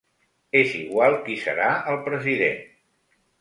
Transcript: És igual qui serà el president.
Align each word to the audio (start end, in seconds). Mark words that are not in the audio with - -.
És 0.61 0.71
igual 0.79 1.17
qui 1.27 1.35
serà 1.43 1.67
el 1.93 2.01
president. 2.09 2.65